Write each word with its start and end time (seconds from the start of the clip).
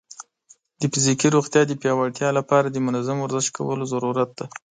د 0.79 0.81
فزیکي 0.93 1.27
روغتیا 1.35 1.61
د 1.67 1.71
پیاوړتیا 1.81 2.29
لپاره 2.39 2.67
د 2.69 2.77
منظم 2.85 3.17
ورزش 3.21 3.45
کولو 3.57 3.83
ضرورت 3.93 4.29
دی. 4.37 4.45